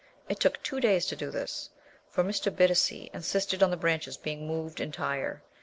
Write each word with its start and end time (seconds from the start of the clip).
It 0.27 0.39
took 0.39 0.63
two 0.63 0.79
days 0.79 1.05
to 1.05 1.15
do 1.15 1.29
this, 1.29 1.69
for 2.09 2.23
Mr. 2.23 2.51
Bittacy 2.51 3.11
insisted 3.13 3.61
on 3.61 3.69
the 3.69 3.77
branches 3.77 4.17
being 4.17 4.47
moved 4.47 4.79
entire. 4.81 5.43